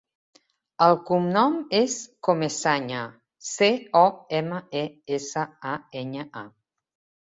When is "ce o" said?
3.53-4.05